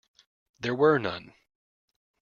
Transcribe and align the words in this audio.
There 0.59 0.73
were 0.73 0.97
none. 0.97 1.35